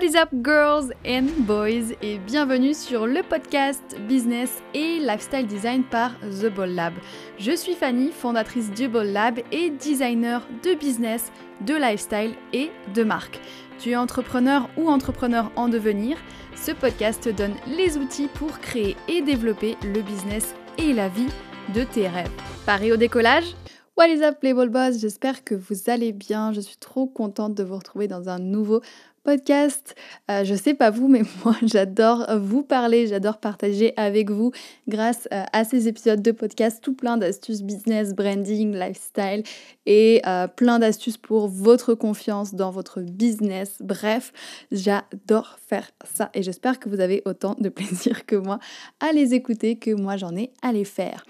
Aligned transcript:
What 0.00 0.06
is 0.06 0.16
up 0.16 0.30
girls 0.42 0.92
and 1.06 1.26
boys? 1.40 1.94
Et 2.00 2.16
bienvenue 2.16 2.72
sur 2.72 3.06
le 3.06 3.22
podcast 3.22 3.82
Business 4.08 4.62
et 4.72 4.98
Lifestyle 4.98 5.46
Design 5.46 5.84
par 5.84 6.12
The 6.20 6.46
Ball 6.46 6.70
Lab. 6.70 6.94
Je 7.38 7.54
suis 7.54 7.74
Fanny, 7.74 8.10
fondatrice 8.10 8.70
du 8.70 8.88
Ball 8.88 9.08
Lab 9.08 9.40
et 9.52 9.68
designer 9.68 10.40
de 10.62 10.72
business, 10.72 11.30
de 11.66 11.74
lifestyle 11.74 12.32
et 12.54 12.70
de 12.94 13.04
marque. 13.04 13.42
Tu 13.78 13.90
es 13.90 13.96
entrepreneur 13.96 14.70
ou 14.78 14.88
entrepreneur 14.88 15.52
en 15.54 15.68
devenir 15.68 16.16
Ce 16.54 16.72
podcast 16.72 17.24
te 17.24 17.28
donne 17.28 17.56
les 17.66 17.98
outils 17.98 18.28
pour 18.28 18.58
créer 18.60 18.96
et 19.06 19.20
développer 19.20 19.76
le 19.82 20.00
business 20.00 20.54
et 20.78 20.94
la 20.94 21.10
vie 21.10 21.28
de 21.74 21.84
tes 21.84 22.08
rêves. 22.08 22.32
Paris 22.64 22.90
au 22.90 22.96
décollage? 22.96 23.54
What 24.00 24.08
is 24.08 24.22
up 24.22 24.38
les 24.42 24.54
ball 24.54 24.70
boss 24.70 24.98
J'espère 24.98 25.44
que 25.44 25.54
vous 25.54 25.90
allez 25.90 26.12
bien. 26.12 26.54
Je 26.54 26.60
suis 26.60 26.78
trop 26.78 27.06
contente 27.06 27.54
de 27.54 27.62
vous 27.62 27.76
retrouver 27.76 28.08
dans 28.08 28.30
un 28.30 28.38
nouveau 28.38 28.80
podcast. 29.22 29.94
Euh, 30.30 30.44
je 30.44 30.54
sais 30.54 30.74
pas 30.74 30.90
vous, 30.90 31.08
mais 31.08 31.22
moi 31.44 31.54
j'adore 31.62 32.26
vous 32.38 32.62
parler, 32.62 33.06
j'adore 33.06 33.38
partager 33.38 33.92
avec 33.96 34.30
vous 34.30 34.52
grâce 34.88 35.28
euh, 35.32 35.44
à 35.52 35.64
ces 35.64 35.88
épisodes 35.88 36.22
de 36.22 36.32
podcast 36.32 36.80
tout 36.82 36.94
plein 36.94 37.16
d'astuces 37.16 37.62
business, 37.62 38.14
branding, 38.14 38.74
lifestyle 38.74 39.42
et 39.86 40.22
euh, 40.26 40.46
plein 40.46 40.78
d'astuces 40.78 41.16
pour 41.16 41.48
votre 41.48 41.94
confiance 41.94 42.54
dans 42.54 42.70
votre 42.70 43.00
business. 43.00 43.76
Bref, 43.80 44.32
j'adore 44.72 45.58
faire 45.66 45.90
ça 46.04 46.30
et 46.34 46.42
j'espère 46.42 46.78
que 46.78 46.88
vous 46.88 47.00
avez 47.00 47.22
autant 47.24 47.56
de 47.58 47.68
plaisir 47.70 48.26
que 48.26 48.36
moi 48.36 48.58
à 49.00 49.12
les 49.12 49.34
écouter 49.34 49.76
que 49.76 49.90
moi 49.92 50.16
j'en 50.16 50.36
ai 50.36 50.52
à 50.62 50.72
les 50.72 50.84
faire. 50.84 51.24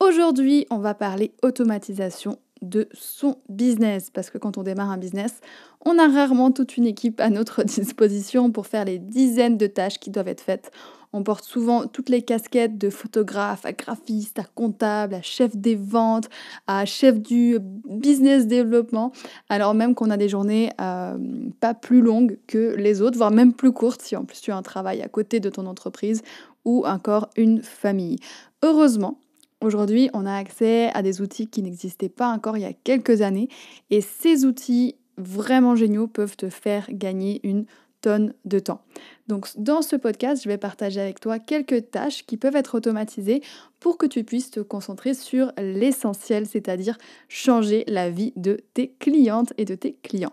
Aujourd'hui, 0.00 0.64
on 0.70 0.78
va 0.78 0.94
parler 0.94 1.32
automatisation 1.42 2.38
de 2.62 2.88
son 2.92 3.38
business. 3.48 4.10
Parce 4.10 4.30
que 4.30 4.38
quand 4.38 4.58
on 4.58 4.62
démarre 4.62 4.90
un 4.90 4.98
business, 4.98 5.40
on 5.84 5.98
a 5.98 6.08
rarement 6.08 6.50
toute 6.50 6.76
une 6.76 6.86
équipe 6.86 7.20
à 7.20 7.30
notre 7.30 7.62
disposition 7.64 8.50
pour 8.50 8.66
faire 8.66 8.84
les 8.84 8.98
dizaines 8.98 9.56
de 9.56 9.66
tâches 9.66 9.98
qui 9.98 10.10
doivent 10.10 10.28
être 10.28 10.40
faites. 10.40 10.70
On 11.12 11.22
porte 11.22 11.44
souvent 11.44 11.86
toutes 11.86 12.10
les 12.10 12.20
casquettes 12.20 12.76
de 12.76 12.90
photographe 12.90 13.64
à 13.64 13.72
graphiste, 13.72 14.38
à 14.38 14.44
comptable, 14.44 15.14
à 15.14 15.22
chef 15.22 15.56
des 15.56 15.74
ventes, 15.74 16.28
à 16.66 16.84
chef 16.84 17.18
du 17.18 17.58
business 17.88 18.46
développement, 18.46 19.12
alors 19.48 19.72
même 19.72 19.94
qu'on 19.94 20.10
a 20.10 20.18
des 20.18 20.28
journées 20.28 20.70
euh, 20.80 21.16
pas 21.60 21.72
plus 21.72 22.02
longues 22.02 22.38
que 22.46 22.74
les 22.76 23.00
autres, 23.00 23.16
voire 23.16 23.30
même 23.30 23.54
plus 23.54 23.72
courtes 23.72 24.02
si 24.02 24.16
en 24.16 24.24
plus 24.24 24.40
tu 24.40 24.52
as 24.52 24.56
un 24.56 24.62
travail 24.62 25.00
à 25.00 25.08
côté 25.08 25.40
de 25.40 25.48
ton 25.48 25.64
entreprise 25.64 26.22
ou 26.66 26.86
encore 26.86 27.30
une 27.36 27.62
famille. 27.62 28.18
Heureusement, 28.62 29.18
Aujourd'hui, 29.60 30.08
on 30.12 30.24
a 30.24 30.34
accès 30.34 30.90
à 30.94 31.02
des 31.02 31.20
outils 31.20 31.48
qui 31.48 31.62
n'existaient 31.62 32.08
pas 32.08 32.28
encore 32.28 32.56
il 32.56 32.62
y 32.62 32.66
a 32.66 32.72
quelques 32.72 33.22
années 33.22 33.48
et 33.90 34.00
ces 34.00 34.44
outils 34.44 34.94
vraiment 35.16 35.74
géniaux 35.74 36.06
peuvent 36.06 36.36
te 36.36 36.48
faire 36.48 36.86
gagner 36.92 37.40
une 37.42 37.66
tonne 38.00 38.34
de 38.44 38.60
temps. 38.60 38.82
Donc 39.26 39.48
dans 39.56 39.82
ce 39.82 39.96
podcast, 39.96 40.44
je 40.44 40.48
vais 40.48 40.58
partager 40.58 41.00
avec 41.00 41.18
toi 41.18 41.40
quelques 41.40 41.90
tâches 41.90 42.24
qui 42.24 42.36
peuvent 42.36 42.54
être 42.54 42.76
automatisées 42.76 43.42
pour 43.80 43.98
que 43.98 44.06
tu 44.06 44.22
puisses 44.22 44.52
te 44.52 44.60
concentrer 44.60 45.14
sur 45.14 45.52
l'essentiel, 45.58 46.46
c'est-à-dire 46.46 46.96
changer 47.28 47.82
la 47.88 48.10
vie 48.10 48.32
de 48.36 48.60
tes 48.74 48.94
clientes 49.00 49.52
et 49.58 49.64
de 49.64 49.74
tes 49.74 49.94
clients. 50.04 50.32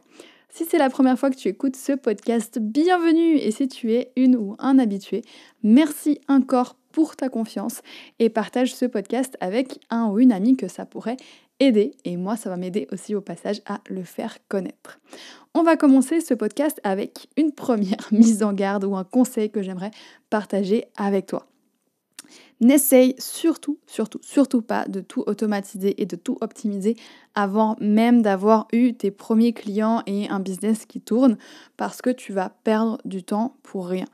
Si 0.49 0.63
c'est 0.63 0.77
la 0.77 0.89
première 0.89 1.19
fois 1.19 1.31
que 1.31 1.35
tu 1.35 1.49
écoutes 1.49 1.75
ce 1.75 1.91
podcast, 1.91 2.59
bienvenue 2.59 3.37
et 3.37 3.51
si 3.51 3.67
tu 3.67 3.91
es 3.91 4.11
une 4.15 4.37
ou 4.37 4.55
un 4.59 4.79
habitué, 4.79 5.23
merci 5.63 6.21
encore 6.29 6.77
pour 6.95 7.17
ta 7.17 7.27
confiance 7.27 7.81
et 8.19 8.29
partage 8.29 8.73
ce 8.73 8.85
podcast 8.85 9.35
avec 9.41 9.81
un 9.89 10.05
ou 10.05 10.19
une 10.19 10.31
amie 10.31 10.55
que 10.55 10.69
ça 10.69 10.85
pourrait 10.85 11.17
aider 11.59 11.91
et 12.05 12.15
moi 12.15 12.37
ça 12.37 12.49
va 12.49 12.55
m'aider 12.55 12.87
aussi 12.89 13.15
au 13.15 13.19
passage 13.19 13.61
à 13.65 13.81
le 13.89 14.03
faire 14.03 14.37
connaître. 14.47 15.01
On 15.53 15.63
va 15.63 15.75
commencer 15.75 16.21
ce 16.21 16.33
podcast 16.33 16.79
avec 16.85 17.27
une 17.35 17.51
première 17.51 18.07
mise 18.13 18.43
en 18.43 18.53
garde 18.53 18.85
ou 18.85 18.95
un 18.95 19.03
conseil 19.03 19.51
que 19.51 19.61
j'aimerais 19.61 19.91
partager 20.29 20.85
avec 20.95 21.25
toi. 21.25 21.47
N'essaye 22.61 23.13
surtout, 23.19 23.77
surtout, 23.87 24.19
surtout 24.21 24.61
pas 24.61 24.85
de 24.87 25.01
tout 25.01 25.25
automatiser 25.27 26.01
et 26.01 26.05
de 26.05 26.15
tout 26.15 26.37
optimiser 26.39 26.95
avant 27.33 27.75
même 27.81 28.21
d'avoir 28.21 28.69
eu 28.71 28.93
tes 28.93 29.11
premiers 29.11 29.51
clients 29.51 30.01
et 30.05 30.29
un 30.29 30.39
business 30.39 30.85
qui 30.85 31.01
tourne 31.01 31.37
parce 31.75 32.01
que 32.01 32.09
tu 32.09 32.31
vas 32.31 32.53
perdre 32.63 32.99
du 33.03 33.21
temps 33.21 33.57
pour 33.63 33.87
rien. 33.87 34.05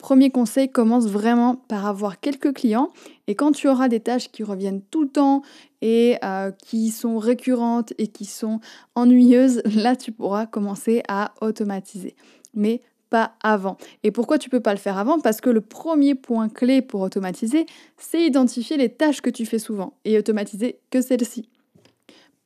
Premier 0.00 0.30
conseil, 0.30 0.70
commence 0.70 1.06
vraiment 1.06 1.56
par 1.68 1.86
avoir 1.86 2.20
quelques 2.20 2.54
clients 2.54 2.90
et 3.26 3.34
quand 3.34 3.52
tu 3.52 3.68
auras 3.68 3.88
des 3.88 4.00
tâches 4.00 4.32
qui 4.32 4.42
reviennent 4.42 4.80
tout 4.80 5.02
le 5.02 5.08
temps 5.10 5.42
et 5.82 6.16
euh, 6.24 6.50
qui 6.52 6.90
sont 6.90 7.18
récurrentes 7.18 7.92
et 7.98 8.06
qui 8.06 8.24
sont 8.24 8.60
ennuyeuses, 8.94 9.60
là 9.74 9.96
tu 9.96 10.10
pourras 10.10 10.46
commencer 10.46 11.02
à 11.06 11.34
automatiser. 11.42 12.16
Mais 12.54 12.80
pas 13.10 13.32
avant. 13.42 13.76
Et 14.02 14.10
pourquoi 14.10 14.38
tu 14.38 14.48
peux 14.48 14.60
pas 14.60 14.72
le 14.72 14.78
faire 14.78 14.96
avant? 14.96 15.20
Parce 15.20 15.42
que 15.42 15.50
le 15.50 15.60
premier 15.60 16.14
point 16.14 16.48
clé 16.48 16.80
pour 16.80 17.02
automatiser, 17.02 17.66
c'est 17.98 18.24
identifier 18.24 18.78
les 18.78 18.88
tâches 18.88 19.20
que 19.20 19.30
tu 19.30 19.44
fais 19.44 19.58
souvent 19.58 19.92
et 20.06 20.16
automatiser 20.16 20.78
que 20.90 21.02
celles-ci 21.02 21.48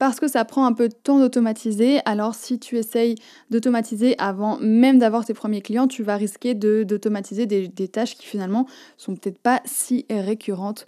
parce 0.09 0.20
que 0.20 0.28
ça 0.28 0.44
prend 0.44 0.66
un 0.66 0.75
peu 0.75 0.91
de 0.91 0.94
temps 0.94 1.19
d'automatiser. 1.19 2.00
Alors 2.04 2.34
si 2.34 2.59
tu 2.59 2.76
essayes 2.76 3.15
d'automatiser 3.48 4.15
avant 4.19 4.59
même 4.59 4.98
d'avoir 4.98 5.25
tes 5.25 5.32
premiers 5.32 5.62
clients, 5.62 5.87
tu 5.87 6.03
vas 6.03 6.16
risquer 6.16 6.54
d'automatiser 6.54 7.47
des, 7.47 7.69
des 7.69 7.88
tâches 7.88 8.14
qui 8.14 8.26
finalement 8.26 8.66
sont 8.98 9.14
peut-être 9.16 9.38
pas 9.38 9.62
si 9.64 10.04
récurrentes 10.10 10.84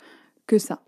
que 0.47 0.59
ça. 0.59 0.81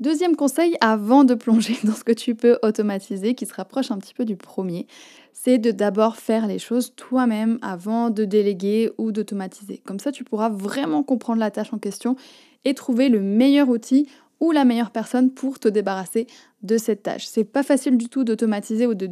Deuxième 0.00 0.34
conseil, 0.34 0.76
avant 0.80 1.22
de 1.22 1.34
plonger 1.34 1.76
dans 1.84 1.92
ce 1.92 2.02
que 2.02 2.10
tu 2.10 2.34
peux 2.34 2.58
automatiser, 2.62 3.34
qui 3.34 3.46
se 3.46 3.54
rapproche 3.54 3.92
un 3.92 3.98
petit 3.98 4.14
peu 4.14 4.24
du 4.24 4.36
premier, 4.36 4.88
c'est 5.32 5.58
de 5.58 5.70
d'abord 5.70 6.16
faire 6.16 6.48
les 6.48 6.58
choses 6.58 6.94
toi-même 6.96 7.60
avant 7.62 8.10
de 8.10 8.24
déléguer 8.24 8.90
ou 8.98 9.12
d'automatiser. 9.12 9.80
Comme 9.84 10.00
ça, 10.00 10.10
tu 10.10 10.24
pourras 10.24 10.48
vraiment 10.48 11.04
comprendre 11.04 11.38
la 11.38 11.52
tâche 11.52 11.72
en 11.72 11.78
question 11.78 12.16
et 12.64 12.74
trouver 12.74 13.08
le 13.08 13.20
meilleur 13.20 13.68
outil 13.68 14.08
ou 14.40 14.52
la 14.52 14.64
meilleure 14.64 14.90
personne 14.90 15.30
pour 15.30 15.58
te 15.58 15.68
débarrasser 15.68 16.26
de 16.62 16.76
cette 16.78 17.02
tâche. 17.02 17.26
C'est 17.26 17.44
pas 17.44 17.62
facile 17.62 17.96
du 17.96 18.08
tout 18.08 18.24
d'automatiser 18.24 18.86
ou 18.86 18.94
de 18.94 19.08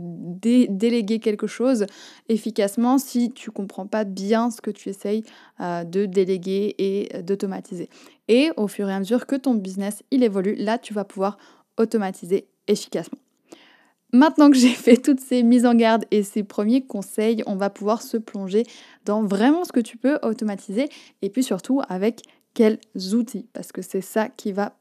déléguer 0.68 1.18
quelque 1.18 1.46
chose 1.46 1.86
efficacement 2.28 2.98
si 2.98 3.30
tu 3.30 3.50
comprends 3.50 3.86
pas 3.86 4.04
bien 4.04 4.50
ce 4.50 4.60
que 4.60 4.70
tu 4.70 4.88
essayes 4.88 5.24
euh, 5.60 5.84
de 5.84 6.06
déléguer 6.06 6.74
et 6.78 7.22
d'automatiser. 7.22 7.88
Et 8.28 8.50
au 8.56 8.68
fur 8.68 8.88
et 8.88 8.92
à 8.92 8.98
mesure 8.98 9.26
que 9.26 9.36
ton 9.36 9.54
business 9.54 10.02
il 10.10 10.22
évolue, 10.22 10.54
là 10.54 10.78
tu 10.78 10.94
vas 10.94 11.04
pouvoir 11.04 11.38
automatiser 11.76 12.46
efficacement. 12.68 13.18
Maintenant 14.12 14.50
que 14.50 14.56
j'ai 14.56 14.68
fait 14.74 14.96
toutes 14.96 15.20
ces 15.20 15.42
mises 15.42 15.66
en 15.66 15.74
garde 15.74 16.04
et 16.10 16.22
ces 16.22 16.42
premiers 16.42 16.82
conseils, 16.82 17.42
on 17.46 17.56
va 17.56 17.70
pouvoir 17.70 18.02
se 18.02 18.16
plonger 18.16 18.64
dans 19.04 19.22
vraiment 19.22 19.64
ce 19.64 19.72
que 19.72 19.80
tu 19.80 19.96
peux 19.96 20.18
automatiser 20.22 20.88
et 21.22 21.30
puis 21.30 21.42
surtout 21.42 21.80
avec 21.88 22.22
quels 22.56 22.78
outils 23.12 23.46
parce 23.52 23.70
que 23.70 23.82
c'est 23.82 24.00
ça 24.00 24.30
qui 24.30 24.50
va, 24.50 24.72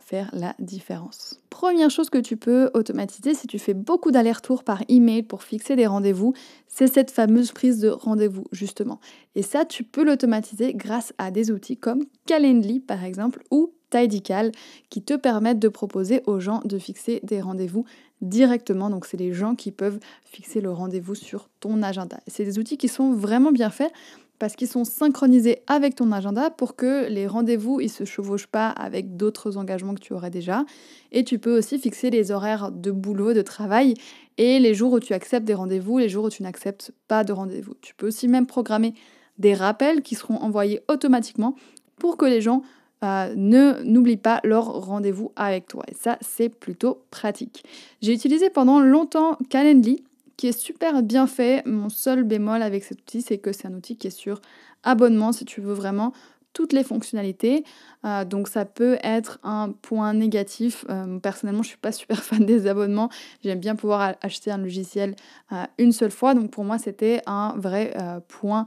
faire 0.00 0.30
la 0.32 0.54
différence. 0.60 1.40
Première 1.50 1.90
chose 1.90 2.10
que 2.10 2.18
tu 2.18 2.36
peux 2.36 2.70
automatiser 2.74 3.34
si 3.34 3.48
tu 3.48 3.58
fais 3.58 3.74
beaucoup 3.74 4.12
d'allers-retours 4.12 4.62
par 4.62 4.84
email 4.88 5.24
pour 5.24 5.42
fixer 5.42 5.74
des 5.74 5.88
rendez-vous, 5.88 6.32
c'est 6.68 6.86
cette 6.86 7.10
fameuse 7.10 7.50
prise 7.50 7.80
de 7.80 7.88
rendez-vous 7.88 8.44
justement. 8.52 9.00
Et 9.34 9.42
ça, 9.42 9.64
tu 9.64 9.82
peux 9.82 10.04
l'automatiser 10.04 10.74
grâce 10.74 11.12
à 11.18 11.32
des 11.32 11.50
outils 11.50 11.76
comme 11.76 12.04
Calendly 12.26 12.78
par 12.78 13.02
exemple 13.02 13.42
ou 13.50 13.72
Tidycal 13.90 14.52
qui 14.88 15.02
te 15.02 15.14
permettent 15.14 15.58
de 15.58 15.68
proposer 15.68 16.22
aux 16.26 16.38
gens 16.38 16.60
de 16.64 16.78
fixer 16.78 17.18
des 17.24 17.40
rendez-vous 17.40 17.84
directement. 18.20 18.90
Donc 18.90 19.06
c'est 19.06 19.16
les 19.16 19.32
gens 19.32 19.56
qui 19.56 19.72
peuvent 19.72 19.98
fixer 20.24 20.60
le 20.60 20.70
rendez-vous 20.70 21.16
sur 21.16 21.48
ton 21.58 21.82
agenda. 21.82 22.20
C'est 22.28 22.44
des 22.44 22.60
outils 22.60 22.78
qui 22.78 22.88
sont 22.88 23.12
vraiment 23.12 23.50
bien 23.50 23.70
faits 23.70 23.92
parce 24.42 24.56
qu'ils 24.56 24.66
sont 24.66 24.82
synchronisés 24.82 25.62
avec 25.68 25.94
ton 25.94 26.10
agenda 26.10 26.50
pour 26.50 26.74
que 26.74 27.06
les 27.08 27.28
rendez-vous 27.28 27.80
ne 27.80 27.86
se 27.86 28.02
chevauchent 28.02 28.48
pas 28.48 28.70
avec 28.70 29.16
d'autres 29.16 29.56
engagements 29.56 29.94
que 29.94 30.00
tu 30.00 30.14
aurais 30.14 30.30
déjà. 30.30 30.64
Et 31.12 31.22
tu 31.22 31.38
peux 31.38 31.56
aussi 31.56 31.78
fixer 31.78 32.10
les 32.10 32.32
horaires 32.32 32.72
de 32.72 32.90
boulot, 32.90 33.34
de 33.34 33.42
travail 33.42 33.94
et 34.38 34.58
les 34.58 34.74
jours 34.74 34.94
où 34.94 34.98
tu 34.98 35.12
acceptes 35.12 35.46
des 35.46 35.54
rendez-vous, 35.54 35.98
les 35.98 36.08
jours 36.08 36.24
où 36.24 36.28
tu 36.28 36.42
n'acceptes 36.42 36.90
pas 37.06 37.22
de 37.22 37.32
rendez-vous. 37.32 37.74
Tu 37.82 37.94
peux 37.94 38.08
aussi 38.08 38.26
même 38.26 38.46
programmer 38.46 38.94
des 39.38 39.54
rappels 39.54 40.02
qui 40.02 40.16
seront 40.16 40.38
envoyés 40.38 40.80
automatiquement 40.88 41.54
pour 42.00 42.16
que 42.16 42.24
les 42.24 42.40
gens 42.40 42.62
euh, 43.04 43.32
ne 43.36 43.80
n'oublient 43.84 44.16
pas 44.16 44.40
leur 44.42 44.64
rendez-vous 44.64 45.30
avec 45.36 45.68
toi. 45.68 45.84
Et 45.86 45.94
ça, 45.94 46.18
c'est 46.20 46.48
plutôt 46.48 47.04
pratique. 47.12 47.62
J'ai 48.00 48.12
utilisé 48.12 48.50
pendant 48.50 48.80
longtemps 48.80 49.38
Calendly 49.50 50.02
est 50.48 50.58
super 50.58 51.02
bien 51.02 51.26
fait. 51.26 51.64
Mon 51.66 51.88
seul 51.88 52.24
bémol 52.24 52.62
avec 52.62 52.84
cet 52.84 53.00
outil, 53.00 53.22
c'est 53.22 53.38
que 53.38 53.52
c'est 53.52 53.66
un 53.66 53.74
outil 53.74 53.96
qui 53.96 54.08
est 54.08 54.10
sur 54.10 54.40
abonnement 54.82 55.32
si 55.32 55.44
tu 55.44 55.60
veux 55.60 55.74
vraiment 55.74 56.12
toutes 56.52 56.72
les 56.72 56.84
fonctionnalités. 56.84 57.64
Euh, 58.04 58.24
donc 58.24 58.48
ça 58.48 58.64
peut 58.64 58.98
être 59.02 59.38
un 59.42 59.70
point 59.70 60.12
négatif. 60.14 60.84
Euh, 60.88 61.18
personnellement, 61.18 61.62
je 61.62 61.68
suis 61.68 61.78
pas 61.78 61.92
super 61.92 62.22
fan 62.22 62.44
des 62.44 62.66
abonnements. 62.66 63.08
J'aime 63.42 63.60
bien 63.60 63.76
pouvoir 63.76 64.14
acheter 64.20 64.50
un 64.50 64.58
logiciel 64.58 65.14
euh, 65.52 65.64
une 65.78 65.92
seule 65.92 66.10
fois. 66.10 66.34
Donc 66.34 66.50
pour 66.50 66.64
moi, 66.64 66.78
c'était 66.78 67.22
un 67.26 67.54
vrai 67.56 67.94
point 68.28 68.66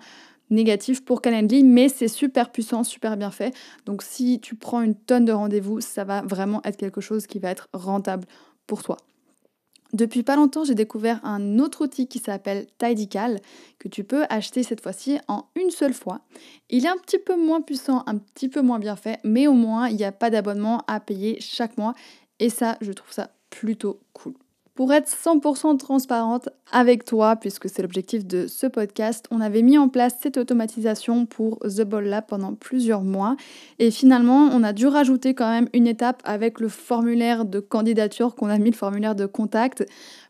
négatif 0.52 1.04
pour 1.04 1.22
Calendly, 1.22 1.64
mais 1.64 1.90
c'est 1.90 2.08
super 2.08 2.52
puissant, 2.52 2.84
super 2.84 3.18
bien 3.18 3.32
fait. 3.32 3.56
Donc 3.86 4.04
si 4.04 4.40
tu 4.40 4.56
prends 4.56 4.82
une 4.82 4.96
tonne 4.96 5.26
de 5.26 5.32
rendez-vous, 5.32 5.82
ça 5.82 6.04
va 6.04 6.22
vraiment 6.22 6.62
être 6.64 6.78
quelque 6.78 7.02
chose 7.02 7.26
qui 7.26 7.40
va 7.40 7.50
être 7.50 7.68
rentable 7.74 8.28
pour 8.68 8.84
toi. 8.84 8.98
Depuis 9.96 10.24
pas 10.24 10.36
longtemps, 10.36 10.66
j'ai 10.66 10.76
découvert 10.76 11.22
un 11.24 11.58
autre 11.58 11.86
outil 11.86 12.08
qui 12.08 12.20
s'appelle 12.20 12.68
Tidycal, 12.80 13.40
que 13.80 13.88
tu 13.88 14.04
peux 14.04 14.26
acheter 14.30 14.62
cette 14.62 14.82
fois-ci 14.82 15.20
en 15.30 15.46
une 15.56 15.72
seule 15.72 15.94
fois. 15.94 16.20
Il 16.70 16.86
est 16.86 16.90
un 16.90 16.98
petit 16.98 17.18
peu 17.18 17.38
moins 17.38 17.62
puissant, 17.62 18.04
un 18.06 18.18
petit 18.18 18.50
peu 18.50 18.62
moins 18.62 18.78
bien 18.78 18.98
fait, 18.98 19.22
mais 19.24 19.48
au 19.48 19.54
moins 19.54 19.88
il 19.88 19.96
n'y 19.96 20.04
a 20.04 20.12
pas 20.12 20.30
d'abonnement 20.30 20.84
à 20.88 21.00
payer 21.00 21.38
chaque 21.40 21.78
mois. 21.78 21.94
Et 22.40 22.50
ça, 22.50 22.78
je 22.82 22.92
trouve 22.92 23.14
ça 23.14 23.30
plutôt 23.50 24.02
cool. 24.12 24.34
Pour 24.76 24.92
être 24.92 25.08
100% 25.08 25.78
transparente 25.78 26.50
avec 26.70 27.06
toi, 27.06 27.38
puisque 27.38 27.70
c'est 27.70 27.82
l'objectif 27.82 28.26
de 28.26 28.46
ce 28.46 28.68
podcast, 28.68 29.26
on 29.32 29.40
avait 29.40 29.62
mis 29.62 29.78
en 29.78 29.88
place 29.88 30.16
cette 30.22 30.36
automatisation 30.36 31.26
pour 31.26 31.60
The 31.60 31.84
Ball 31.84 32.04
Lab 32.04 32.26
pendant 32.28 32.54
plusieurs 32.56 33.02
mois. 33.02 33.38
Et 33.80 33.90
finalement, 33.90 34.50
on 34.52 34.64
a 34.64 34.74
dû 34.74 34.88
rajouter 34.88 35.34
quand 35.34 35.50
même 35.50 35.70
une 35.72 35.88
étape 35.88 36.22
avec 36.26 36.60
le 36.60 36.68
formulaire 36.68 37.46
de 37.46 37.62
candidature 37.62 38.36
qu'on 38.36 38.50
a 38.50 38.58
mis, 38.58 38.72
le 38.72 38.76
formulaire 38.76 39.16
de 39.16 39.26
contact, 39.26 39.86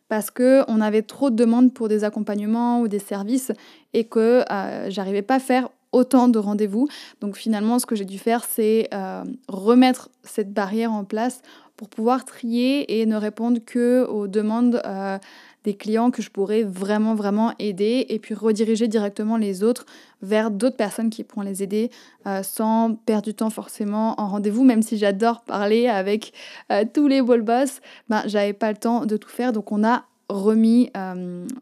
parce 0.09 0.29
qu'on 0.29 0.79
avait 0.79 1.01
trop 1.01 1.31
de 1.31 1.35
demandes 1.35 1.73
pour 1.73 1.87
des 1.87 2.03
accompagnements 2.03 2.81
ou 2.81 2.87
des 2.87 2.99
services 2.99 3.51
et 3.93 4.03
que 4.03 4.43
euh, 4.51 4.91
j'arrivais 4.91 5.23
pas 5.23 5.35
à 5.35 5.39
faire 5.39 5.69
autant 5.91 6.27
de 6.27 6.37
rendez-vous. 6.37 6.87
Donc 7.21 7.35
finalement, 7.37 7.79
ce 7.79 7.87
que 7.87 7.95
j'ai 7.95 8.05
dû 8.05 8.19
faire, 8.19 8.43
c'est 8.43 8.89
euh, 8.93 9.23
remettre 9.47 10.09
cette 10.23 10.53
barrière 10.53 10.91
en 10.91 11.03
place 11.03 11.41
pour 11.77 11.89
pouvoir 11.89 12.25
trier 12.25 12.99
et 13.01 13.05
ne 13.05 13.15
répondre 13.15 13.59
que 13.65 14.05
aux 14.05 14.27
demandes 14.27 14.81
euh, 14.85 15.17
des 15.63 15.73
clients 15.73 16.11
que 16.11 16.21
je 16.21 16.29
pourrais 16.29 16.63
vraiment 16.63 17.15
vraiment 17.15 17.53
aider 17.59 18.05
et 18.09 18.19
puis 18.19 18.33
rediriger 18.33 18.87
directement 18.87 19.35
les 19.35 19.63
autres 19.63 19.85
vers 20.21 20.51
d'autres 20.51 20.77
personnes 20.77 21.09
qui 21.09 21.23
pourront 21.23 21.41
les 21.41 21.63
aider 21.63 21.89
euh, 22.27 22.43
sans 22.43 22.95
perdre 23.05 23.23
du 23.23 23.33
temps 23.33 23.49
forcément 23.49 24.19
en 24.19 24.27
rendez-vous 24.27 24.63
même 24.63 24.81
si 24.81 24.97
j'adore 24.97 25.41
parler 25.41 25.87
avec 25.87 26.33
euh, 26.71 26.85
tous 26.91 27.07
les 27.07 27.19
wall 27.19 27.41
boss 27.41 27.81
ben 28.09 28.23
j'avais 28.25 28.53
pas 28.53 28.71
le 28.71 28.77
temps 28.77 29.05
de 29.05 29.17
tout 29.17 29.29
faire. 29.29 29.51
Donc 29.51 29.71
on 29.71 29.83
a 29.83 30.05
remis 30.29 30.91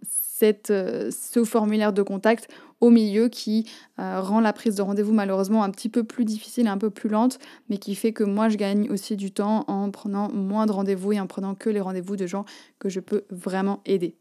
cette, 0.10 0.68
ce 0.68 1.44
formulaire 1.44 1.94
de 1.94 2.02
contact 2.02 2.50
au 2.84 2.90
milieu 2.90 3.30
qui 3.30 3.66
euh, 4.00 4.20
rend 4.20 4.42
la 4.42 4.52
prise 4.52 4.76
de 4.76 4.82
rendez-vous 4.82 5.14
malheureusement 5.14 5.64
un 5.64 5.70
petit 5.70 5.88
peu 5.88 6.04
plus 6.04 6.26
difficile 6.26 6.68
un 6.68 6.78
peu 6.78 6.90
plus 6.90 7.08
lente, 7.08 7.40
mais 7.70 7.78
qui 7.78 7.96
fait 7.96 8.12
que 8.12 8.26
moi 8.26 8.50
je 8.50 8.58
gagne 8.58 8.90
aussi 8.92 9.16
du 9.16 9.32
temps 9.32 9.64
en 9.68 9.90
prenant 9.90 10.30
moins 10.30 10.66
de 10.66 10.74
rendez-vous 10.74 11.14
et 11.14 11.20
en 11.20 11.28
prenant 11.28 11.56
que 11.56 11.70
les 11.70 11.80
rendez-vous 11.80 12.18
de 12.18 12.28
gens 12.28 12.44
que 12.80 12.90
je 12.90 13.00
peux 13.00 13.24
vraiment 13.30 13.80
aider. 13.86 14.16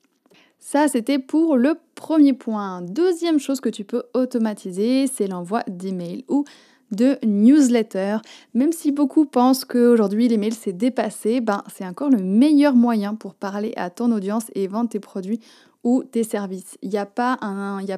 Ça, 0.60 0.86
c'était 0.86 1.18
pour 1.18 1.56
le 1.56 1.74
premier 1.96 2.34
point. 2.34 2.82
Deuxième 2.82 3.40
chose 3.40 3.60
que 3.60 3.68
tu 3.68 3.82
peux 3.82 4.04
automatiser, 4.14 5.08
c'est 5.08 5.26
l'envoi 5.26 5.64
d'emails 5.66 6.24
ou 6.28 6.44
de 6.92 7.18
newsletter. 7.24 8.18
Même 8.54 8.72
si 8.72 8.92
beaucoup 8.92 9.24
pensent 9.24 9.64
qu'aujourd'hui 9.64 10.28
l'email 10.28 10.52
s'est 10.52 10.72
dépassé, 10.72 11.40
ben, 11.40 11.64
c'est 11.74 11.86
encore 11.86 12.10
le 12.10 12.22
meilleur 12.22 12.74
moyen 12.74 13.14
pour 13.14 13.34
parler 13.34 13.72
à 13.76 13.90
ton 13.90 14.12
audience 14.12 14.44
et 14.54 14.66
vendre 14.66 14.88
tes 14.88 15.00
produits 15.00 15.40
ou 15.84 16.04
tes 16.04 16.22
services. 16.22 16.78
Il 16.82 16.90
n'y 16.90 16.98
a 16.98 17.06
pas, 17.06 17.38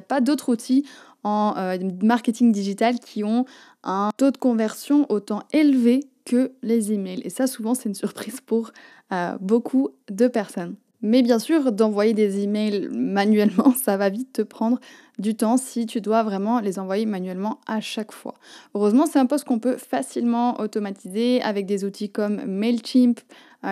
pas 0.07 0.21
d'autres 0.21 0.49
outils 0.49 0.85
en 1.23 1.53
euh, 1.57 1.77
marketing 2.01 2.51
digital 2.51 2.99
qui 2.99 3.23
ont 3.23 3.45
un 3.83 4.09
taux 4.17 4.31
de 4.31 4.37
conversion 4.37 5.05
autant 5.09 5.43
élevé 5.53 6.01
que 6.25 6.51
les 6.63 6.91
emails. 6.91 7.21
Et 7.23 7.29
ça, 7.29 7.47
souvent, 7.47 7.75
c'est 7.75 7.89
une 7.89 7.95
surprise 7.95 8.41
pour 8.41 8.71
euh, 9.11 9.37
beaucoup 9.39 9.89
de 10.09 10.27
personnes. 10.27 10.75
Mais 11.05 11.21
bien 11.21 11.37
sûr, 11.37 11.71
d'envoyer 11.71 12.15
des 12.15 12.41
emails 12.41 12.89
manuellement, 12.91 13.75
ça 13.83 13.95
va 13.95 14.09
vite 14.09 14.33
te 14.33 14.41
prendre 14.41 14.79
du 15.19 15.35
temps 15.35 15.55
si 15.55 15.85
tu 15.85 16.01
dois 16.01 16.23
vraiment 16.23 16.59
les 16.59 16.79
envoyer 16.79 17.05
manuellement 17.05 17.59
à 17.67 17.79
chaque 17.79 18.11
fois. 18.11 18.33
Heureusement, 18.73 19.05
c'est 19.05 19.19
un 19.19 19.27
poste 19.27 19.45
qu'on 19.45 19.59
peut 19.59 19.77
facilement 19.77 20.59
automatiser 20.59 21.43
avec 21.43 21.67
des 21.67 21.85
outils 21.85 22.09
comme 22.09 22.43
Mailchimp, 22.45 23.19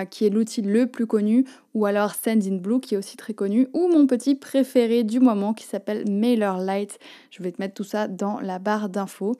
qui 0.09 0.25
est 0.25 0.29
l'outil 0.29 0.61
le 0.61 0.87
plus 0.87 1.07
connu, 1.07 1.45
ou 1.73 1.85
alors 1.85 2.13
Sendinblue, 2.13 2.79
qui 2.79 2.95
est 2.95 2.97
aussi 2.97 3.17
très 3.17 3.33
connu, 3.33 3.67
ou 3.73 3.87
mon 3.87 4.05
petit 4.05 4.35
préféré 4.35 5.03
du 5.03 5.19
moment 5.19 5.53
qui 5.53 5.65
s'appelle 5.65 6.09
MailerLite. 6.09 6.99
Je 7.31 7.41
vais 7.41 7.51
te 7.51 7.61
mettre 7.61 7.73
tout 7.73 7.83
ça 7.83 8.07
dans 8.07 8.39
la 8.39 8.59
barre 8.59 8.89
d'infos. 8.89 9.35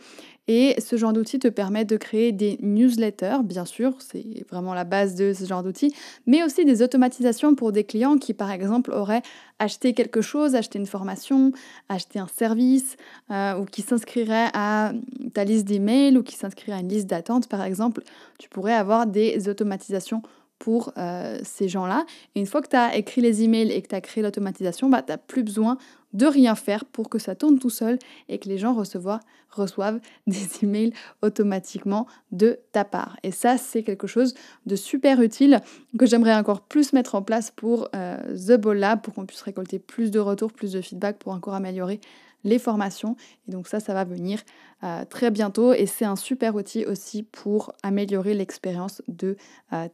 Et 0.48 0.76
ce 0.82 0.98
genre 0.98 1.14
d'outil 1.14 1.40
te 1.40 1.48
permet 1.48 1.86
de 1.86 1.96
créer 1.96 2.34
des 2.34 2.58
newsletters, 2.62 3.44
bien 3.46 3.64
sûr, 3.64 3.96
c'est 4.00 4.46
vraiment 4.50 4.74
la 4.74 4.84
base 4.84 5.16
de 5.16 5.32
ce 5.32 5.46
genre 5.46 5.64
d'outil, 5.64 5.96
mais 6.28 6.44
aussi 6.44 6.66
des 6.66 6.82
automatisations 6.82 7.56
pour 7.56 7.72
des 7.72 7.86
clients 7.86 8.18
qui, 8.18 8.34
par 8.34 8.52
exemple, 8.52 8.92
auraient 8.92 9.22
acheté 9.60 9.94
quelque 9.94 10.20
chose, 10.20 10.56
acheté 10.56 10.80
une 10.80 10.86
formation, 10.86 11.54
acheter 11.88 12.20
un 12.20 12.28
service, 12.28 12.98
euh, 13.32 13.58
ou 13.58 13.66
qui 13.66 13.84
s'inscriraient 13.84 14.50
à 14.54 14.92
ta 15.34 15.46
liste 15.46 15.66
d'emails, 15.66 16.18
ou 16.18 16.24
qui 16.24 16.36
s'inscriraient 16.36 16.78
à 16.78 16.82
une 16.82 16.90
liste 16.90 17.08
d'attente, 17.08 17.48
par 17.48 17.64
exemple. 17.64 18.04
Tu 18.38 18.50
pourrais 18.50 18.74
avoir 18.74 19.08
des 19.08 19.48
automatisations 19.48 20.24
pour 20.64 20.94
euh, 20.98 21.38
ces 21.44 21.68
gens-là. 21.68 22.06
Et 22.36 22.40
une 22.40 22.46
fois 22.46 22.62
que 22.62 22.70
tu 22.70 22.78
as 22.78 22.96
écrit 22.96 23.20
les 23.20 23.44
emails 23.44 23.70
et 23.70 23.82
que 23.82 23.90
tu 23.90 23.96
as 23.96 24.00
créé 24.00 24.24
l'automatisation, 24.24 24.88
bah, 24.88 25.02
tu 25.02 25.12
n'as 25.12 25.18
plus 25.18 25.44
besoin 25.44 25.78
de 26.14 26.26
rien 26.26 26.56
faire 26.56 26.86
pour 26.86 27.10
que 27.10 27.20
ça 27.20 27.36
tourne 27.36 27.60
tout 27.60 27.70
seul 27.70 28.00
et 28.30 28.40
que 28.40 28.48
les 28.48 28.58
gens 28.58 28.74
reçoivent 28.74 30.00
des 30.28 30.48
emails 30.64 30.94
automatiquement 31.22 32.08
de 32.32 32.60
ta 32.72 32.86
part. 32.86 33.18
Et 33.24 33.32
ça, 33.32 33.58
c'est 33.58 33.84
quelque 33.84 34.08
chose 34.08 34.36
de 34.66 34.78
super 34.78 35.22
utile 35.22 35.60
que 36.00 36.06
j'aimerais 36.06 36.34
encore 36.34 36.62
plus 36.62 36.94
mettre 36.94 37.16
en 37.16 37.24
place 37.24 37.52
pour 37.52 37.90
euh, 37.94 38.18
The 38.34 38.54
Ball 38.54 38.78
Lab 38.78 39.02
pour 39.02 39.14
qu'on 39.14 39.26
puisse 39.26 39.42
récolter 39.42 39.80
plus 39.80 40.12
de 40.12 40.20
retours, 40.20 40.54
plus 40.54 40.72
de 40.72 40.80
feedback 40.80 41.18
pour 41.18 41.34
encore 41.34 41.56
améliorer 41.56 42.00
les 42.46 42.58
formations. 42.58 43.18
Et 43.50 43.52
donc 43.52 43.68
ça, 43.68 43.82
ça 43.82 43.94
va 43.94 44.06
venir 44.06 44.40
euh, 44.86 45.04
très 45.10 45.30
bientôt 45.30 45.74
et 45.74 45.88
c'est 45.88 46.06
un 46.06 46.16
super 46.16 46.56
outil 46.56 46.86
aussi 46.86 47.22
pour 47.22 47.74
améliorer 47.84 48.34
l'expérience 48.34 49.02
de 49.10 49.36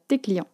tes 0.08 0.20
clients. 0.20 0.46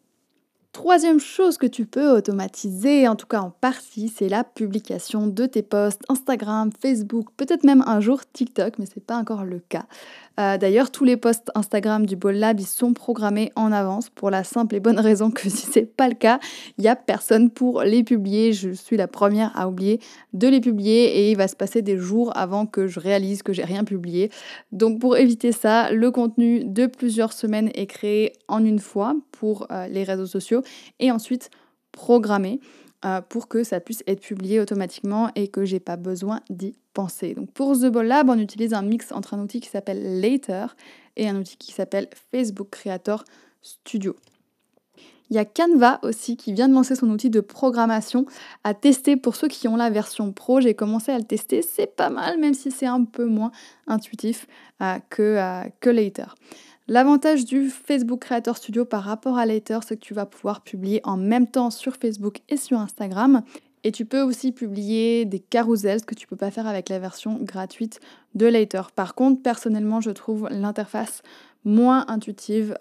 Troisième 0.76 1.22
chose 1.22 1.58
que 1.58 1.68
tu 1.68 1.86
peux 1.86 2.10
automatiser, 2.10 3.08
en 3.08 3.16
tout 3.16 3.28
cas 3.28 3.40
en 3.40 3.50
partie, 3.50 4.10
c'est 4.10 4.28
la 4.28 4.44
publication 4.44 5.26
de 5.26 5.46
tes 5.46 5.62
posts 5.64 6.02
Instagram, 6.10 6.70
Facebook, 6.82 7.30
peut-être 7.38 7.64
même 7.64 7.82
un 7.88 8.02
jour 8.02 8.20
TikTok, 8.34 8.78
mais 8.78 8.86
ce 8.86 8.92
n'est 8.98 9.02
pas 9.02 9.16
encore 9.16 9.46
le 9.46 9.60
cas. 9.60 9.86
Euh, 10.40 10.58
d'ailleurs, 10.58 10.92
tous 10.92 11.04
les 11.04 11.18
posts 11.18 11.52
Instagram 11.56 12.06
du 12.06 12.16
Ball 12.16 12.36
Lab, 12.36 12.60
sont 12.60 12.94
programmés 12.94 13.52
en 13.56 13.72
avance 13.72 14.10
pour 14.10 14.30
la 14.30 14.44
simple 14.44 14.76
et 14.76 14.80
bonne 14.80 15.00
raison 15.00 15.32
que 15.32 15.50
si 15.50 15.66
c'est 15.66 15.86
pas 15.86 16.08
le 16.08 16.16
cas, 16.16 16.40
il 16.78 16.82
n'y 16.82 16.88
a 16.88 16.96
personne 16.96 17.50
pour 17.50 17.84
les 17.84 18.04
publier. 18.04 18.54
Je 18.54 18.72
suis 18.72 18.98
la 18.98 19.08
première 19.08 19.52
à 19.58 19.68
oublier 19.68 20.00
de 20.34 20.48
les 20.48 20.62
publier 20.62 21.06
et 21.06 21.32
il 21.32 21.38
va 21.38 21.48
se 21.48 21.56
passer 21.56 21.82
des 21.82 21.98
jours 21.98 22.32
avant 22.36 22.66
que 22.66 22.88
je 22.88 23.00
réalise 23.00 23.44
que 23.44 23.54
j'ai 23.54 23.64
rien 23.64 23.84
publié. 23.84 24.32
Donc 24.72 25.00
pour 25.00 25.18
éviter 25.18 25.52
ça, 25.52 25.92
le 25.92 26.12
contenu 26.12 26.64
de 26.64 26.86
plusieurs 26.86 27.34
semaines 27.34 27.70
est 27.76 27.88
créé 27.88 28.34
en 28.48 28.64
une 28.64 28.80
fois 28.80 29.16
pour 29.32 29.68
euh, 29.72 29.88
les 29.88 30.04
réseaux 30.04 30.26
sociaux 30.26 30.62
et 31.00 31.12
ensuite 31.12 31.50
programmé 31.92 32.60
euh, 33.06 33.22
pour 33.22 33.48
que 33.48 33.64
ça 33.64 33.80
puisse 33.80 34.04
être 34.08 34.22
publié 34.22 34.60
automatiquement 34.60 35.30
et 35.36 35.48
que 35.48 35.64
j'ai 35.64 35.80
pas 35.80 35.96
besoin 35.96 36.42
d'y 36.50 36.76
penser. 36.94 37.36
Donc 37.36 37.52
pour 37.52 37.78
The 37.78 37.86
Ball 37.86 38.08
Lab, 38.08 38.30
on 38.30 38.40
utilise 38.40 38.74
un 38.74 38.82
mix 38.82 39.12
entre 39.12 39.36
un 39.36 39.40
outil 39.40 39.60
qui 39.60 39.70
s'appelle 39.70 40.22
Later 40.22 40.68
et 41.16 41.30
un 41.30 41.36
outil 41.36 41.58
qui 41.58 41.72
s'appelle 41.72 42.10
Facebook 42.32 42.70
Creator 42.72 43.24
Studio. 43.62 44.16
Il 45.30 45.36
y 45.36 45.40
a 45.40 45.46
Canva 45.46 46.00
aussi 46.04 46.36
qui 46.36 46.54
vient 46.54 46.68
de 46.68 46.74
lancer 46.74 46.96
son 46.96 47.10
outil 47.10 47.30
de 47.30 47.42
programmation 47.42 48.26
à 48.64 48.74
tester 48.74 49.18
pour 49.18 49.36
ceux 49.36 49.48
qui 49.48 49.68
ont 49.68 49.76
la 49.76 49.90
version 49.90 50.32
pro. 50.32 50.60
J'ai 50.60 50.74
commencé 50.74 51.12
à 51.12 51.18
le 51.18 51.24
tester, 51.26 51.62
c'est 51.62 51.96
pas 51.96 52.10
mal, 52.10 52.40
même 52.40 52.54
si 52.54 52.72
c'est 52.72 52.86
un 52.86 53.04
peu 53.04 53.26
moins 53.26 53.52
intuitif 53.88 54.48
euh, 54.82 54.98
que, 55.10 55.64
que 55.80 55.90
Later. 55.90 56.36
L'avantage 56.88 57.46
du 57.46 57.70
Facebook 57.70 58.20
Creator 58.20 58.58
Studio 58.58 58.86
par 58.86 59.02
rapport 59.02 59.40
à 59.40 59.48
Later, 59.48 59.80
c'est 59.84 59.98
que 59.98 60.06
tu 60.06 60.14
vas 60.14 60.28
pouvoir 60.28 60.62
publier 60.62 61.02
en 61.04 61.18
même 61.18 61.48
temps 61.48 61.72
sur 61.72 61.96
Facebook 61.96 62.42
et 62.48 62.58
sur 62.58 62.78
Instagram. 62.78 63.42
Et 63.84 63.92
tu 63.92 64.06
peux 64.06 64.22
aussi 64.22 64.52
publier 64.52 65.26
des 65.26 65.40
carousels, 65.40 66.02
ce 66.02 66.06
que 66.06 66.14
tu 66.14 66.28
peux 66.28 66.36
pas 66.36 66.52
faire 66.52 66.68
avec 66.68 66.90
la 66.90 67.00
version 67.00 67.40
gratuite 67.42 68.00
de 68.36 68.46
Later. 68.46 68.92
Par 68.96 69.16
contre, 69.16 69.42
personnellement, 69.42 70.00
je 70.00 70.12
trouve 70.12 70.48
l'interface 70.52 71.24
moins 71.66 72.06
intuitive 72.08 72.78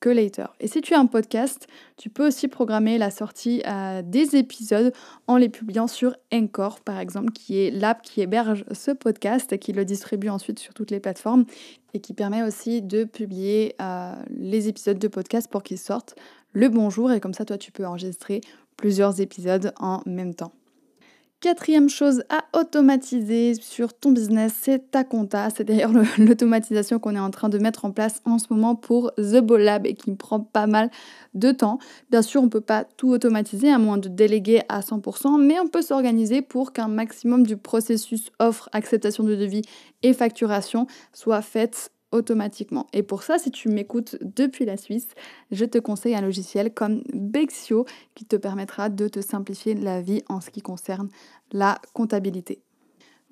que 0.00 0.08
Later. 0.08 0.46
Et 0.58 0.66
si 0.66 0.80
tu 0.80 0.94
as 0.94 0.98
un 0.98 1.06
podcast, 1.06 1.66
tu 1.96 2.10
peux 2.10 2.26
aussi 2.26 2.48
programmer 2.48 2.98
la 2.98 3.10
sortie 3.10 3.62
euh, 3.66 4.02
des 4.04 4.36
épisodes 4.36 4.92
en 5.26 5.36
les 5.36 5.48
publiant 5.48 5.86
sur 5.86 6.16
Encore, 6.32 6.80
par 6.80 6.98
exemple, 6.98 7.32
qui 7.32 7.58
est 7.58 7.70
l'app 7.70 8.02
qui 8.02 8.20
héberge 8.20 8.64
ce 8.72 8.90
podcast 8.90 9.52
et 9.52 9.58
qui 9.58 9.72
le 9.72 9.84
distribue 9.84 10.28
ensuite 10.28 10.58
sur 10.58 10.74
toutes 10.74 10.90
les 10.90 11.00
plateformes 11.00 11.44
et 11.94 12.00
qui 12.00 12.14
permet 12.14 12.42
aussi 12.42 12.82
de 12.82 13.04
publier 13.04 13.74
euh, 13.80 14.14
les 14.30 14.68
épisodes 14.68 14.98
de 14.98 15.08
podcast 15.08 15.50
pour 15.50 15.62
qu'ils 15.62 15.78
sortent 15.78 16.16
le 16.52 16.68
bonjour 16.68 17.12
et 17.12 17.20
comme 17.20 17.34
ça, 17.34 17.44
toi, 17.44 17.56
tu 17.56 17.72
peux 17.72 17.86
enregistrer 17.86 18.40
plusieurs 18.76 19.20
épisodes 19.20 19.72
en 19.78 20.02
même 20.06 20.34
temps. 20.34 20.52
Quatrième 21.42 21.88
chose 21.88 22.22
à 22.28 22.44
automatiser 22.56 23.54
sur 23.60 23.94
ton 23.94 24.12
business, 24.12 24.52
c'est 24.60 24.92
ta 24.92 25.02
compta. 25.02 25.48
C'est 25.50 25.64
d'ailleurs 25.64 25.90
l'automatisation 26.18 27.00
qu'on 27.00 27.16
est 27.16 27.18
en 27.18 27.32
train 27.32 27.48
de 27.48 27.58
mettre 27.58 27.84
en 27.84 27.90
place 27.90 28.22
en 28.24 28.38
ce 28.38 28.46
moment 28.50 28.76
pour 28.76 29.12
The 29.16 29.40
Ball 29.40 29.62
Lab 29.62 29.84
et 29.84 29.94
qui 29.94 30.14
prend 30.14 30.38
pas 30.38 30.68
mal 30.68 30.88
de 31.34 31.50
temps. 31.50 31.80
Bien 32.12 32.22
sûr, 32.22 32.42
on 32.42 32.44
ne 32.44 32.48
peut 32.48 32.60
pas 32.60 32.84
tout 32.84 33.10
automatiser 33.10 33.72
à 33.72 33.78
moins 33.78 33.98
de 33.98 34.08
déléguer 34.08 34.62
à 34.68 34.82
100%, 34.82 35.42
mais 35.44 35.58
on 35.58 35.66
peut 35.66 35.82
s'organiser 35.82 36.42
pour 36.42 36.72
qu'un 36.72 36.86
maximum 36.86 37.44
du 37.44 37.56
processus 37.56 38.30
offre, 38.38 38.68
acceptation 38.72 39.24
de 39.24 39.34
devis 39.34 39.62
et 40.04 40.12
facturation 40.12 40.86
soit 41.12 41.42
fait 41.42 41.90
automatiquement. 42.12 42.86
Et 42.92 43.02
pour 43.02 43.22
ça, 43.22 43.38
si 43.38 43.50
tu 43.50 43.68
m'écoutes 43.68 44.16
depuis 44.20 44.64
la 44.64 44.76
Suisse, 44.76 45.08
je 45.50 45.64
te 45.64 45.78
conseille 45.78 46.14
un 46.14 46.20
logiciel 46.20 46.72
comme 46.72 47.02
Bexio 47.12 47.86
qui 48.14 48.24
te 48.24 48.36
permettra 48.36 48.88
de 48.88 49.08
te 49.08 49.20
simplifier 49.20 49.74
la 49.74 50.00
vie 50.00 50.22
en 50.28 50.40
ce 50.40 50.50
qui 50.50 50.62
concerne 50.62 51.08
la 51.52 51.80
comptabilité. 51.92 52.62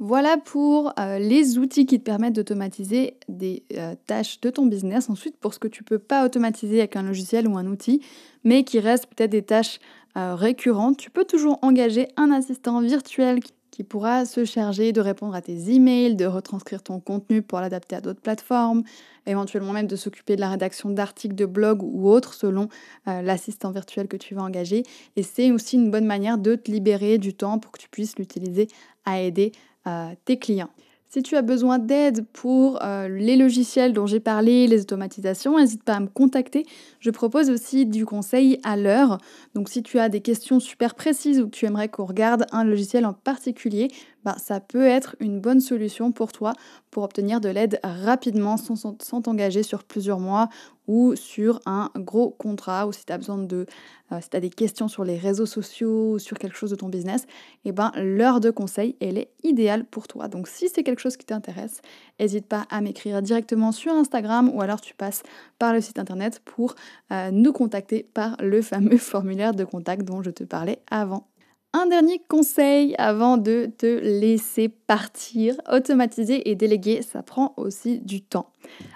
Voilà 0.03 0.39
pour 0.39 0.95
euh, 0.99 1.19
les 1.19 1.59
outils 1.59 1.85
qui 1.85 1.99
te 1.99 2.05
permettent 2.05 2.35
d'automatiser 2.35 3.19
des 3.29 3.65
euh, 3.77 3.95
tâches 4.07 4.41
de 4.41 4.49
ton 4.49 4.65
business. 4.65 5.11
Ensuite, 5.11 5.37
pour 5.37 5.53
ce 5.53 5.59
que 5.59 5.69
tu 5.69 5.83
ne 5.83 5.85
peux 5.85 5.99
pas 5.99 6.25
automatiser 6.25 6.79
avec 6.79 6.97
un 6.97 7.03
logiciel 7.03 7.47
ou 7.47 7.59
un 7.59 7.67
outil, 7.67 8.01
mais 8.43 8.65
qui 8.65 8.81
restent 8.81 9.09
peut-être 9.09 9.31
des 9.31 9.43
tâches 9.43 9.79
euh, 10.17 10.35
récurrentes, 10.35 10.97
tu 10.97 11.11
peux 11.11 11.27
toujours 11.27 11.59
engager 11.61 12.09
un 12.17 12.31
assistant 12.33 12.81
virtuel 12.81 13.41
qui 13.81 13.85
pourra 13.85 14.27
se 14.27 14.45
charger 14.45 14.93
de 14.93 15.01
répondre 15.01 15.35
à 15.35 15.41
tes 15.41 15.71
emails, 15.71 16.15
de 16.15 16.27
retranscrire 16.27 16.83
ton 16.83 17.01
contenu 17.01 17.41
pour 17.41 17.61
l'adapter 17.61 17.97
à 17.97 18.03
d'autres 18.03 18.21
plateformes, 18.21 18.83
éventuellement 19.25 19.73
même 19.73 19.87
de 19.87 19.97
s'occuper 19.97 20.37
de 20.37 20.41
la 20.43 20.51
rédaction 20.51 20.91
d'articles 20.91 21.35
de 21.35 21.47
blog 21.47 21.83
ou 21.83 22.07
autres 22.07 22.35
selon 22.35 22.69
euh, 23.09 23.23
l'assistant 23.23 23.71
virtuel 23.71 24.07
que 24.07 24.19
tu 24.19 24.35
vas 24.35 24.43
engager. 24.43 24.83
Et 25.17 25.23
c'est 25.23 25.51
aussi 25.51 25.77
une 25.77 25.91
bonne 25.91 26.05
manière 26.05 26.37
de 26.37 26.57
te 26.57 26.71
libérer 26.71 27.17
du 27.17 27.33
temps 27.33 27.59
pour 27.59 27.73
que 27.73 27.81
tu 27.81 27.89
puisses 27.89 28.19
l'utiliser 28.19 28.69
à 29.07 29.23
aider 29.23 29.53
euh, 29.87 30.11
tes 30.27 30.39
clients. 30.39 30.69
Si 31.13 31.25
tu 31.25 31.35
as 31.35 31.43
besoin 31.43 31.81
d'aide 31.81 32.25
pour 32.33 32.79
euh, 32.85 33.09
les 33.09 33.35
logiciels 33.35 33.93
dont 33.93 34.07
j'ai 34.07 34.21
parlé, 34.21 34.69
les 34.69 34.83
automatisations, 34.83 35.59
n'hésite 35.59 35.83
pas 35.83 35.95
à 35.95 36.01
me 36.01 36.07
contacter. 36.07 36.65
Je 37.01 37.11
propose 37.11 37.51
aussi 37.51 37.85
du 37.85 38.07
conseil 38.07 38.61
à 38.63 38.77
l'heure. 38.77 39.19
Donc 39.57 39.69
si 39.69 39.83
tu 39.83 39.99
as 39.99 40.09
des 40.09 40.21
questions 40.21 40.61
super 40.61 40.95
précises 40.95 41.41
ou 41.41 41.47
que 41.47 41.57
tu 41.57 41.67
aimerais 41.67 41.89
qu'on 41.89 42.05
regarde 42.05 42.47
un 42.53 42.63
logiciel 42.63 43.05
en 43.07 43.13
particulier, 43.13 43.89
bah, 44.25 44.37
ça 44.39 44.61
peut 44.61 44.87
être 44.87 45.17
une 45.21 45.41
bonne 45.41 45.61
solution 45.61 46.13
pour 46.13 46.33
toi 46.33 46.53
pour 46.91 47.03
obtenir 47.03 47.41
de 47.41 47.49
l'aide 47.49 47.81
rapidement 47.83 48.57
sans, 48.57 48.77
sans 49.01 49.23
t'engager 49.23 49.63
sur 49.63 49.85
plusieurs 49.85 50.21
mois 50.21 50.49
ou 50.87 51.15
sur 51.15 51.61
un 51.67 51.91
gros 51.95 52.31
contrat 52.31 52.87
ou 52.87 52.93
si 52.93 53.07
tu 53.07 53.13
as 53.13 53.19
besoin 53.19 53.39
de 53.39 53.67
euh, 54.13 54.21
si 54.21 54.29
tu 54.29 54.37
as 54.37 54.41
des 54.41 54.51
questions 54.51 54.89
sur 54.89 55.05
les 55.05 55.17
réseaux 55.17 55.47
sociaux 55.47 56.15
ou 56.15 56.19
sur 56.19 56.37
quelque 56.37 56.57
chose 56.57 56.71
de 56.71 56.77
ton 56.77 56.89
business, 56.89 57.23
et 57.65 57.69
eh 57.69 57.73
ben 57.73 57.93
l'heure 57.97 58.41
de 58.41 58.51
conseil, 58.51 58.97
elle 59.01 59.17
est 59.17 59.31
idéale 59.45 59.85
pour 59.85 60.09
toi. 60.09 60.27
Donc 60.27 60.49
si 60.49 60.69
c'est 60.69 60.83
quelque 60.83 60.99
chose 60.99 61.17
qui 61.17 61.27
t'intéresse, 61.27 61.81
n'hésite 62.19 62.47
pas 62.47 62.67
à 62.71 62.81
m'écrire 62.81 63.23
directement 63.23 63.71
sur 63.71 63.93
Instagram 63.93 64.51
ou 64.53 64.61
alors 64.63 64.81
tu 64.81 64.95
passes 64.95 65.23
par 65.61 65.73
le 65.73 65.81
site 65.81 66.01
internet 66.01 66.41
pour 66.45 66.75
euh, 67.13 67.31
nous 67.31 67.53
contacter 67.53 68.03
par 68.13 68.37
le 68.41 68.61
fameux 68.61 68.99
formulaire 68.99 69.55
de 69.55 69.65
contact 69.65 70.03
dont 70.03 70.23
je 70.23 70.31
te 70.31 70.43
parlais 70.43 70.83
avant. 70.91 71.30
Un 71.73 71.87
dernier 71.87 72.21
conseil 72.29 72.97
avant 72.99 73.37
de 73.37 73.71
te 73.79 73.87
laisser 73.87 74.69
partir, 74.69 75.55
automatiser 75.71 76.51
et 76.51 76.57
déléguer, 76.57 77.01
ça 77.03 77.23
prend 77.23 77.55
aussi 77.57 78.01
du 78.01 78.23
temps 78.23 78.51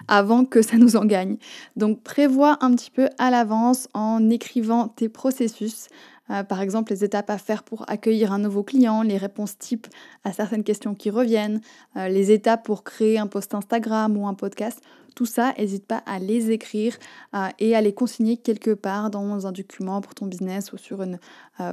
avant 0.09 0.43
que 0.43 0.61
ça 0.61 0.75
nous 0.75 0.97
en 0.97 1.05
gagne. 1.05 1.37
Donc 1.77 2.03
prévois 2.03 2.57
un 2.59 2.75
petit 2.75 2.91
peu 2.91 3.07
à 3.17 3.31
l'avance 3.31 3.87
en 3.93 4.29
écrivant 4.29 4.89
tes 4.89 5.07
processus. 5.07 5.87
Euh, 6.31 6.43
par 6.43 6.61
exemple, 6.61 6.91
les 6.91 7.03
étapes 7.03 7.29
à 7.29 7.37
faire 7.37 7.63
pour 7.63 7.89
accueillir 7.89 8.31
un 8.31 8.39
nouveau 8.39 8.63
client, 8.63 9.03
les 9.03 9.17
réponses 9.17 9.57
types 9.57 9.87
à 10.23 10.33
certaines 10.33 10.63
questions 10.63 10.95
qui 10.95 11.09
reviennent, 11.09 11.61
euh, 11.97 12.07
les 12.07 12.31
étapes 12.31 12.65
pour 12.65 12.83
créer 12.83 13.17
un 13.17 13.27
post 13.27 13.53
Instagram 13.53 14.17
ou 14.17 14.27
un 14.27 14.33
podcast. 14.33 14.81
Tout 15.15 15.25
ça, 15.25 15.53
n'hésite 15.57 15.85
pas 15.85 16.03
à 16.05 16.19
les 16.19 16.51
écrire 16.51 16.97
euh, 17.35 17.47
et 17.59 17.75
à 17.75 17.81
les 17.81 17.93
consigner 17.93 18.37
quelque 18.37 18.71
part 18.71 19.09
dans 19.09 19.47
un 19.47 19.51
document 19.51 20.01
pour 20.01 20.13
ton 20.15 20.25
business 20.25 20.73
ou 20.73 20.77
sur 20.77 21.01
une 21.01 21.19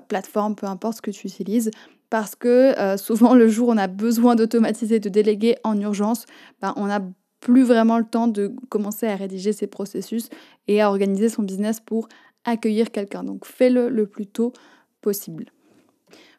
plateforme, 0.06 0.54
peu 0.54 0.66
importe 0.66 0.98
ce 0.98 1.02
que 1.02 1.10
tu 1.10 1.26
utilises 1.26 1.70
parce 2.08 2.36
que 2.36 2.74
souvent 2.98 3.34
le 3.34 3.48
jour 3.48 3.68
où 3.68 3.72
on 3.72 3.78
a 3.78 3.88
besoin 3.88 4.36
d'automatiser, 4.36 5.00
de 5.00 5.08
déléguer 5.08 5.56
en 5.64 5.80
urgence, 5.80 6.26
ben, 6.60 6.72
on 6.76 6.86
n'a 6.86 7.00
plus 7.42 7.64
vraiment 7.64 7.98
le 7.98 8.04
temps 8.04 8.28
de 8.28 8.54
commencer 8.68 9.06
à 9.06 9.16
rédiger 9.16 9.52
ses 9.52 9.66
processus 9.66 10.30
et 10.68 10.80
à 10.80 10.88
organiser 10.88 11.28
son 11.28 11.42
business 11.42 11.80
pour 11.80 12.08
accueillir 12.44 12.90
quelqu'un. 12.90 13.24
Donc 13.24 13.46
fais-le 13.46 13.88
le 13.88 14.06
plus 14.06 14.26
tôt 14.26 14.52
possible. 15.00 15.46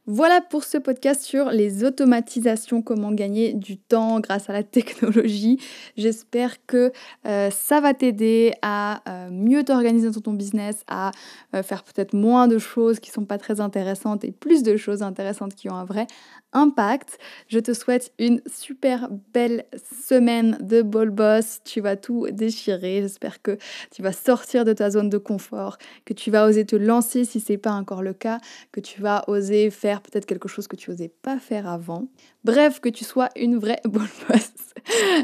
Voilà 0.05 0.41
pour 0.41 0.65
ce 0.65 0.77
podcast 0.77 1.21
sur 1.21 1.49
les 1.49 1.85
automatisations, 1.85 2.81
comment 2.81 3.13
gagner 3.13 3.53
du 3.53 3.77
temps 3.77 4.19
grâce 4.19 4.49
à 4.49 4.53
la 4.53 4.61
technologie. 4.63 5.61
J'espère 5.95 6.65
que 6.65 6.91
euh, 7.25 7.49
ça 7.49 7.79
va 7.79 7.93
t'aider 7.93 8.51
à 8.61 9.01
euh, 9.07 9.29
mieux 9.31 9.63
t'organiser 9.63 10.09
dans 10.09 10.19
ton 10.19 10.33
business, 10.33 10.83
à 10.87 11.11
euh, 11.55 11.63
faire 11.63 11.85
peut-être 11.85 12.13
moins 12.13 12.49
de 12.49 12.57
choses 12.57 12.99
qui 12.99 13.11
sont 13.11 13.23
pas 13.23 13.37
très 13.37 13.61
intéressantes 13.61 14.25
et 14.25 14.33
plus 14.33 14.61
de 14.61 14.75
choses 14.75 15.03
intéressantes 15.03 15.55
qui 15.55 15.69
ont 15.69 15.75
un 15.75 15.85
vrai 15.85 16.07
impact. 16.51 17.17
Je 17.47 17.59
te 17.59 17.73
souhaite 17.73 18.11
une 18.19 18.41
super 18.45 19.07
belle 19.33 19.63
semaine 20.05 20.57
de 20.59 20.81
ball 20.81 21.11
boss. 21.11 21.59
Tu 21.63 21.79
vas 21.79 21.95
tout 21.95 22.27
déchirer. 22.29 23.01
J'espère 23.01 23.41
que 23.41 23.57
tu 23.91 24.01
vas 24.01 24.11
sortir 24.11 24.65
de 24.65 24.73
ta 24.73 24.89
zone 24.89 25.09
de 25.09 25.17
confort, 25.17 25.77
que 26.03 26.13
tu 26.13 26.29
vas 26.29 26.45
oser 26.45 26.65
te 26.65 26.75
lancer 26.75 27.23
si 27.23 27.39
c'est 27.39 27.57
pas 27.57 27.71
encore 27.71 28.01
le 28.01 28.13
cas, 28.13 28.39
que 28.73 28.81
tu 28.81 29.01
vas 29.01 29.23
oser 29.27 29.69
faire 29.69 29.92
peut-être 30.01 30.25
quelque 30.25 30.47
chose 30.47 30.67
que 30.67 30.75
tu 30.75 30.91
osais 30.91 31.11
pas 31.21 31.39
faire 31.39 31.67
avant. 31.67 32.07
Bref, 32.43 32.79
que 32.79 32.89
tu 32.89 33.03
sois 33.03 33.29
une 33.35 33.57
vraie 33.57 33.81
ball 33.85 34.07
boss. 34.27 34.51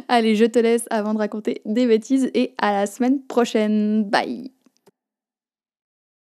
Allez, 0.08 0.36
je 0.36 0.46
te 0.46 0.60
laisse 0.60 0.86
avant 0.90 1.14
de 1.14 1.20
raconter 1.20 1.62
des 1.66 1.88
bêtises 1.88 2.30
et 2.34 2.54
à 2.58 2.72
la 2.72 2.86
semaine 2.86 3.22
prochaine. 3.22 4.04
Bye. 4.04 4.52